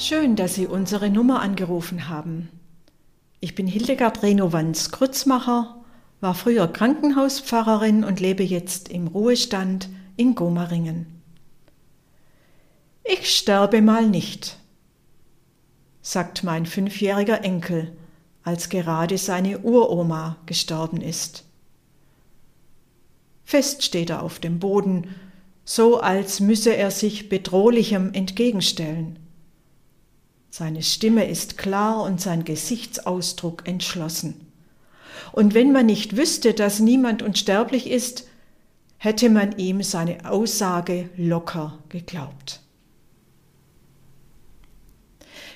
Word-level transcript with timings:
Schön, 0.00 0.36
dass 0.36 0.54
Sie 0.54 0.68
unsere 0.68 1.10
Nummer 1.10 1.40
angerufen 1.40 2.08
haben. 2.08 2.50
Ich 3.40 3.56
bin 3.56 3.66
Hildegard 3.66 4.22
Renovanz 4.22 4.92
Krützmacher, 4.92 5.84
war 6.20 6.36
früher 6.36 6.68
Krankenhauspfarrerin 6.68 8.04
und 8.04 8.20
lebe 8.20 8.44
jetzt 8.44 8.90
im 8.90 9.08
Ruhestand 9.08 9.88
in 10.16 10.36
Gomaringen. 10.36 11.20
Ich 13.02 13.36
sterbe 13.36 13.82
mal 13.82 14.06
nicht, 14.06 14.60
sagt 16.00 16.44
mein 16.44 16.64
fünfjähriger 16.64 17.42
Enkel, 17.42 17.96
als 18.44 18.68
gerade 18.68 19.18
seine 19.18 19.58
Uroma 19.58 20.36
gestorben 20.46 21.00
ist. 21.00 21.44
Fest 23.42 23.82
steht 23.82 24.10
er 24.10 24.22
auf 24.22 24.38
dem 24.38 24.60
Boden, 24.60 25.16
so 25.64 25.98
als 25.98 26.38
müsse 26.38 26.76
er 26.76 26.92
sich 26.92 27.28
bedrohlichem 27.28 28.12
entgegenstellen. 28.12 29.18
Seine 30.50 30.82
Stimme 30.82 31.28
ist 31.28 31.58
klar 31.58 32.02
und 32.02 32.20
sein 32.20 32.44
Gesichtsausdruck 32.44 33.68
entschlossen. 33.68 34.46
Und 35.32 35.54
wenn 35.54 35.72
man 35.72 35.86
nicht 35.86 36.16
wüsste, 36.16 36.54
dass 36.54 36.80
niemand 36.80 37.22
unsterblich 37.22 37.88
ist, 37.90 38.26
hätte 38.96 39.28
man 39.30 39.56
ihm 39.58 39.82
seine 39.82 40.28
Aussage 40.28 41.10
locker 41.16 41.78
geglaubt. 41.88 42.60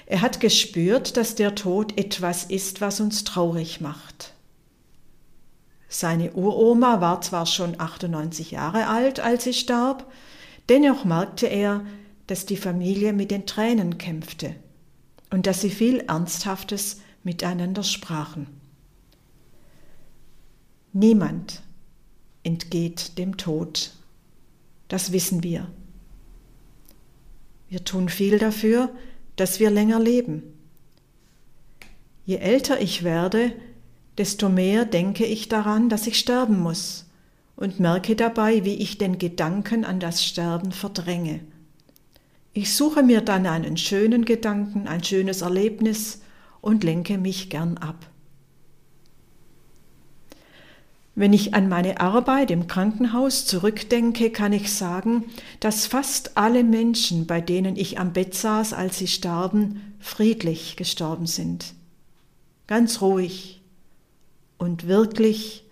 Er 0.07 0.21
hat 0.21 0.41
gespürt, 0.41 1.17
dass 1.17 1.37
der 1.37 1.55
Tod 1.55 1.99
etwas 1.99 2.45
ist, 2.45 2.81
was 2.81 3.01
uns 3.01 3.25
traurig 3.25 3.81
macht. 3.81 4.35
Seine 5.89 6.33
Uroma 6.33 7.01
war 7.01 7.21
zwar 7.23 7.47
schon 7.47 7.81
98 7.81 8.51
Jahre 8.51 8.89
alt, 8.89 9.21
als 9.21 9.45
sie 9.45 9.55
starb, 9.55 10.11
dennoch 10.69 11.05
merkte 11.05 11.47
er, 11.47 11.85
dass 12.27 12.47
die 12.47 12.57
Familie 12.57 13.13
mit 13.13 13.31
den 13.31 13.47
Tränen 13.47 13.99
kämpfte 13.99 14.55
und 15.33 15.47
dass 15.47 15.63
sie 15.63 15.71
viel 15.71 16.01
Ernsthaftes 16.01 17.01
miteinander 17.25 17.83
sprachen. 17.83 18.47
Niemand 20.93 21.63
entgeht 22.43 23.17
dem 23.17 23.39
Tod, 23.39 23.93
das 24.89 25.11
wissen 25.11 25.43
wir. 25.43 25.71
Wir 27.71 27.83
tun 27.83 28.11
viel 28.11 28.39
dafür, 28.39 28.91
dass 29.37 29.59
wir 29.59 29.71
länger 29.71 29.99
leben. 29.99 30.43
Je 32.27 32.37
älter 32.37 32.81
ich 32.81 33.03
werde, 33.03 33.53
desto 34.19 34.51
mehr 34.51 34.85
denke 34.85 35.25
ich 35.25 35.49
daran, 35.49 35.89
dass 35.89 36.07
ich 36.07 36.19
sterben 36.19 36.61
muss 36.61 37.07
und 37.57 37.81
merke 37.81 38.17
dabei, 38.17 38.67
wie 38.67 38.75
ich 38.75 38.99
den 38.99 39.17
Gedanken 39.17 39.87
an 39.87 39.99
das 39.99 40.23
Sterben 40.23 40.73
verdränge. 40.73 41.41
Ich 42.55 42.75
suche 42.75 43.03
mir 43.03 43.23
dann 43.23 43.47
einen 43.47 43.77
schönen 43.77 44.25
Gedanken, 44.25 44.87
ein 44.87 45.03
schönes 45.03 45.41
Erlebnis 45.41 46.21
und 46.61 46.85
lenke 46.85 47.17
mich 47.17 47.49
gern 47.49 47.79
ab. 47.79 48.07
Wenn 51.15 51.33
ich 51.35 51.53
an 51.53 51.69
meine 51.69 52.01
Arbeit 52.01 52.51
im 52.51 52.67
Krankenhaus 52.67 53.45
zurückdenke, 53.45 54.31
kann 54.31 54.53
ich 54.53 54.73
sagen, 54.73 55.25
dass 55.61 55.87
fast 55.87 56.39
alle 56.39 56.65
Menschen, 56.65 57.27
bei 57.27 57.41
denen 57.41 57.77
ich 57.77 57.99
am 57.99 58.15
Bett 58.15 58.35
saß, 58.35 58.73
als 58.73 58.99
sie 58.99 59.09
starben, 59.09 59.95
friedlich 59.99 60.77
gestorben 60.77 61.27
sind. 61.27 61.75
Ganz 62.67 63.03
ruhig 63.03 63.61
und 64.57 64.87
wirklich 64.87 65.65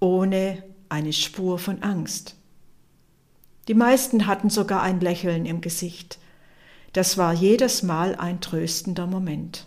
ohne 0.00 0.62
eine 0.88 1.12
Spur 1.12 1.58
von 1.58 1.82
Angst. 1.82 2.36
Die 3.70 3.74
meisten 3.74 4.26
hatten 4.26 4.50
sogar 4.50 4.82
ein 4.82 5.00
Lächeln 5.00 5.46
im 5.46 5.62
Gesicht. 5.62 6.18
Das 6.92 7.16
war 7.16 7.32
jedes 7.32 7.82
Mal 7.82 8.16
ein 8.16 8.42
tröstender 8.42 9.06
Moment 9.06 9.66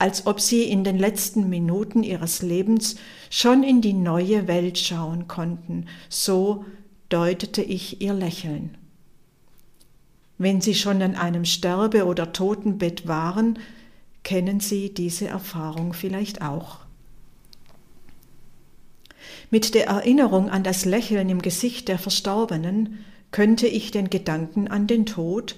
als 0.00 0.26
ob 0.26 0.40
sie 0.40 0.64
in 0.64 0.82
den 0.82 0.98
letzten 0.98 1.50
Minuten 1.50 2.02
ihres 2.02 2.40
Lebens 2.40 2.96
schon 3.28 3.62
in 3.62 3.82
die 3.82 3.92
neue 3.92 4.48
Welt 4.48 4.78
schauen 4.78 5.28
konnten, 5.28 5.86
so 6.08 6.64
deutete 7.10 7.62
ich 7.62 8.00
ihr 8.00 8.14
Lächeln. 8.14 8.78
Wenn 10.38 10.62
sie 10.62 10.74
schon 10.74 11.02
an 11.02 11.16
einem 11.16 11.44
Sterbe- 11.44 12.06
oder 12.06 12.32
Totenbett 12.32 13.08
waren, 13.08 13.58
kennen 14.22 14.60
sie 14.60 14.94
diese 14.94 15.28
Erfahrung 15.28 15.92
vielleicht 15.92 16.40
auch. 16.40 16.78
Mit 19.50 19.74
der 19.74 19.86
Erinnerung 19.86 20.50
an 20.50 20.62
das 20.62 20.84
Lächeln 20.84 21.28
im 21.28 21.42
Gesicht 21.42 21.88
der 21.88 21.98
Verstorbenen 21.98 23.04
könnte 23.30 23.66
ich 23.66 23.90
den 23.90 24.10
Gedanken 24.10 24.68
an 24.68 24.86
den 24.86 25.06
Tod 25.06 25.56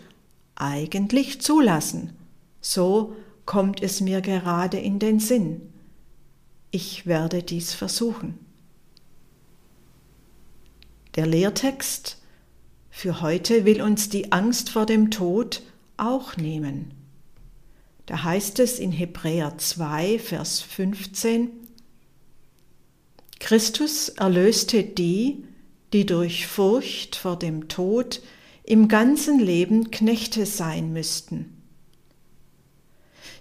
eigentlich 0.54 1.40
zulassen, 1.40 2.12
so 2.60 3.16
kommt 3.46 3.82
es 3.82 4.00
mir 4.00 4.20
gerade 4.20 4.78
in 4.78 4.98
den 4.98 5.18
Sinn. 5.18 5.62
Ich 6.70 7.06
werde 7.06 7.42
dies 7.42 7.74
versuchen. 7.74 8.38
Der 11.16 11.26
Lehrtext 11.26 12.18
für 12.90 13.20
heute 13.20 13.64
will 13.64 13.82
uns 13.82 14.08
die 14.08 14.32
Angst 14.32 14.70
vor 14.70 14.86
dem 14.86 15.10
Tod 15.10 15.62
auch 15.96 16.36
nehmen. 16.36 16.94
Da 18.06 18.24
heißt 18.24 18.58
es 18.58 18.78
in 18.78 18.92
Hebräer 18.92 19.56
2, 19.58 20.18
Vers 20.18 20.60
15, 20.60 21.50
Christus 23.52 24.08
erlöste 24.08 24.82
die, 24.82 25.44
die 25.92 26.06
durch 26.06 26.46
Furcht 26.46 27.16
vor 27.16 27.38
dem 27.38 27.68
Tod 27.68 28.22
im 28.64 28.88
ganzen 28.88 29.38
Leben 29.38 29.90
Knechte 29.90 30.46
sein 30.46 30.94
müssten. 30.94 31.62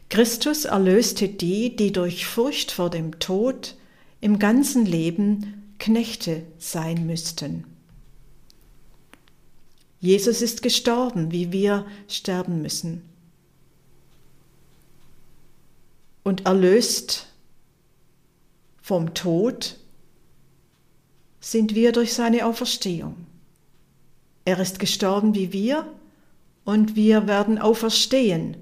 Christus 0.09 0.65
erlöste 0.65 1.29
die, 1.29 1.77
die 1.77 1.93
durch 1.93 2.25
Furcht 2.25 2.71
vor 2.73 2.89
dem 2.89 3.19
Tod 3.19 3.77
im 4.19 4.37
ganzen 4.37 4.85
Leben 4.85 5.71
Knechte 5.79 6.43
sein 6.57 7.05
müssten. 7.05 7.63
Jesus 10.01 10.41
ist 10.41 10.61
gestorben, 10.61 11.31
wie 11.31 11.53
wir 11.53 11.85
sterben 12.09 12.61
müssen. 12.61 13.01
Und 16.23 16.45
erlöst 16.47 17.27
vom 18.81 19.13
Tod 19.13 19.77
sind 21.41 21.75
wir 21.75 21.91
durch 21.91 22.13
seine 22.13 22.45
Auferstehung. 22.45 23.15
Er 24.45 24.59
ist 24.59 24.79
gestorben 24.79 25.35
wie 25.35 25.51
wir 25.51 25.85
und 26.63 26.95
wir 26.95 27.27
werden 27.27 27.57
auferstehen 27.57 28.55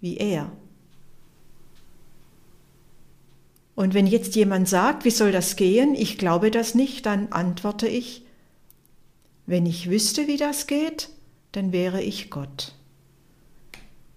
wie 0.00 0.18
er. 0.18 0.52
Und 3.74 3.94
wenn 3.94 4.06
jetzt 4.06 4.36
jemand 4.36 4.68
sagt, 4.68 5.04
wie 5.04 5.10
soll 5.10 5.32
das 5.32 5.56
gehen, 5.56 5.94
ich 5.94 6.18
glaube 6.18 6.50
das 6.50 6.74
nicht, 6.74 7.06
dann 7.06 7.32
antworte 7.32 7.88
ich, 7.88 8.22
wenn 9.46 9.66
ich 9.66 9.90
wüsste, 9.90 10.28
wie 10.28 10.36
das 10.36 10.66
geht, 10.66 11.08
dann 11.52 11.72
wäre 11.72 12.02
ich 12.02 12.30
Gott. 12.30 12.74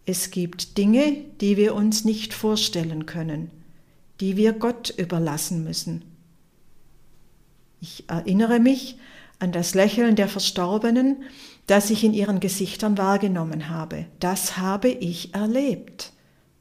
Es 0.06 0.30
gibt 0.30 0.78
Dinge, 0.78 1.18
die 1.42 1.58
wir 1.58 1.74
uns 1.74 2.06
nicht 2.06 2.34
vorstellen 2.34 3.06
können, 3.06 3.50
die 4.20 4.38
wir 4.38 4.54
Gott 4.54 4.94
überlassen 4.98 5.64
müssen. 5.64 6.15
Ich 7.88 8.10
erinnere 8.10 8.60
mich 8.60 8.98
an 9.38 9.52
das 9.52 9.76
Lächeln 9.76 10.16
der 10.16 10.28
Verstorbenen, 10.28 11.22
das 11.68 11.92
ich 11.92 12.04
in 12.04 12.16
ihren 12.16 12.40
Gesichtern 12.40 12.98
wahrgenommen 12.98 13.70
habe. 13.70 14.08
Das 14.20 14.58
habe 14.58 14.90
ich 14.90 15.36
erlebt. 15.36 16.12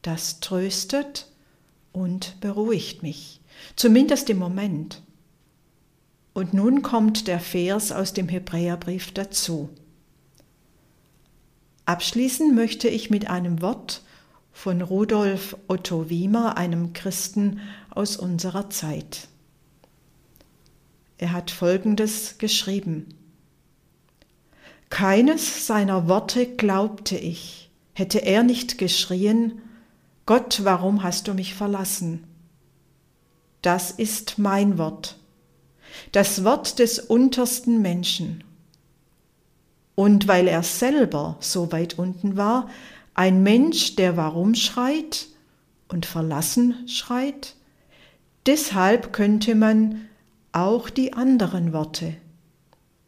Das 0.02 0.40
tröstet 0.40 1.28
und 1.92 2.38
beruhigt 2.42 3.02
mich, 3.02 3.40
zumindest 3.74 4.28
im 4.28 4.38
Moment. 4.38 5.00
Und 6.34 6.52
nun 6.52 6.82
kommt 6.82 7.26
der 7.26 7.40
Vers 7.40 7.90
aus 7.90 8.12
dem 8.12 8.28
Hebräerbrief 8.28 9.14
dazu. 9.14 9.70
Abschließen 11.86 12.54
möchte 12.54 12.88
ich 12.88 13.08
mit 13.08 13.30
einem 13.30 13.62
Wort 13.62 14.02
von 14.52 14.82
Rudolf 14.82 15.56
Otto 15.68 16.10
Wiemer, 16.10 16.58
einem 16.58 16.92
Christen 16.92 17.60
aus 17.88 18.18
unserer 18.18 18.68
Zeit. 18.68 19.28
Er 21.18 21.32
hat 21.32 21.50
Folgendes 21.50 22.38
geschrieben. 22.38 23.14
Keines 24.90 25.66
seiner 25.66 26.08
Worte 26.08 26.46
glaubte 26.46 27.16
ich, 27.16 27.70
hätte 27.94 28.18
er 28.18 28.42
nicht 28.42 28.78
geschrien, 28.78 29.60
Gott, 30.26 30.60
warum 30.64 31.02
hast 31.02 31.28
du 31.28 31.34
mich 31.34 31.54
verlassen? 31.54 32.24
Das 33.60 33.90
ist 33.90 34.38
mein 34.38 34.78
Wort, 34.78 35.16
das 36.12 36.44
Wort 36.44 36.78
des 36.78 36.98
untersten 36.98 37.82
Menschen. 37.82 38.44
Und 39.94 40.26
weil 40.26 40.48
er 40.48 40.62
selber 40.62 41.36
so 41.40 41.70
weit 41.72 41.98
unten 41.98 42.36
war, 42.36 42.68
ein 43.14 43.42
Mensch, 43.42 43.96
der 43.96 44.16
warum 44.16 44.54
schreit 44.54 45.26
und 45.88 46.04
verlassen 46.04 46.88
schreit, 46.88 47.54
deshalb 48.46 49.12
könnte 49.12 49.54
man 49.54 50.08
auch 50.54 50.88
die 50.88 51.12
anderen 51.12 51.72
Worte, 51.72 52.14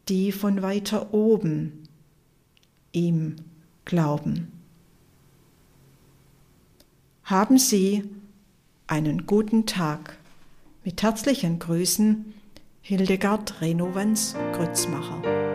die 0.09 0.33
von 0.33 0.63
weiter 0.63 1.15
oben 1.15 1.85
ihm 2.93 3.37
glauben. 3.85 4.53
Haben 7.23 7.59
Sie 7.59 8.03
einen 8.89 9.27
guten 9.27 9.65
Tag. 9.67 10.19
Mit 10.85 11.03
herzlichen 11.03 11.59
Grüßen, 11.59 12.35
Hildegard 12.83 13.61
Renowens-Grützmacher. 13.61 15.46